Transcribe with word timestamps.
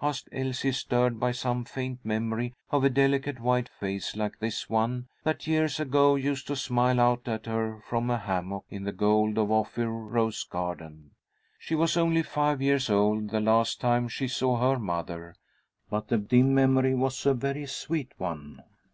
asked 0.00 0.30
Elsie, 0.32 0.72
stirred 0.72 1.20
by 1.20 1.30
some 1.30 1.62
faint 1.62 1.98
memory 2.02 2.54
of 2.70 2.82
a 2.84 2.88
delicate 2.88 3.38
white 3.38 3.68
face 3.68 4.16
like 4.16 4.38
this 4.38 4.70
one, 4.70 5.08
that 5.24 5.46
years 5.46 5.78
ago 5.78 6.14
used 6.14 6.46
to 6.46 6.56
smile 6.56 6.98
out 6.98 7.28
at 7.28 7.44
her 7.44 7.82
from 7.86 8.08
a 8.08 8.16
hammock 8.16 8.64
in 8.70 8.84
the 8.84 8.92
Gold 8.92 9.36
of 9.36 9.52
Ophir 9.52 9.90
rose 9.90 10.42
garden. 10.44 11.10
She 11.58 11.74
was 11.74 11.98
only 11.98 12.22
five 12.22 12.62
years 12.62 12.88
old 12.88 13.28
the 13.28 13.40
last 13.40 13.78
time 13.78 14.08
she 14.08 14.26
saw 14.26 14.56
her 14.56 14.78
mother, 14.78 15.34
but 15.90 16.08
the 16.08 16.16
dim 16.16 16.54
memory 16.54 16.94
was 16.94 17.26
a 17.26 17.34
very 17.34 17.66
sweet 17.66 18.12
one. 18.16 18.62